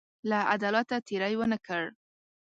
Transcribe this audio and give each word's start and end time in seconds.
له 0.29 0.37
عدالته 0.55 0.95
تېری 1.07 1.35
ونه 1.37 1.57
کړ. 1.65 1.83